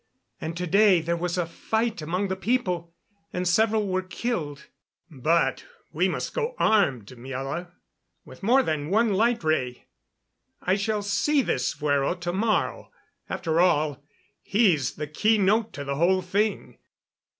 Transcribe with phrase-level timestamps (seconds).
[0.41, 2.95] And to day there was a fight among the people,
[3.31, 4.65] and several were killed."
[5.11, 7.71] "But we must go armed, Miela,
[8.25, 9.85] with more than one light ray.
[10.59, 12.91] I shall see this Fuero to morrow.
[13.29, 14.03] After all,
[14.41, 16.79] he's the key note to the whole thing."